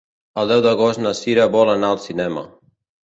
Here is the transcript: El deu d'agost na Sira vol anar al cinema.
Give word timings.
El 0.43 0.47
deu 0.51 0.63
d'agost 0.67 1.03
na 1.03 1.11
Sira 1.19 1.47
vol 1.57 1.73
anar 1.75 1.93
al 1.97 2.01
cinema. 2.07 2.45